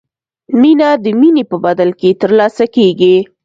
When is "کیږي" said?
2.75-3.15